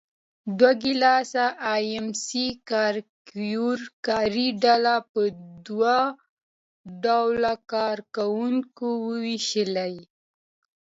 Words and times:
ډوګلاس 0.57 1.33
اېم 1.73 2.05
سي 2.23 2.45
ګرېګور 2.69 3.79
کاري 4.05 4.47
ډله 4.63 4.95
په 5.11 5.21
دوه 5.65 5.99
ډوله 7.03 7.53
کار 7.71 7.97
کوونکو 8.15 8.87
وېشلې. 9.21 9.95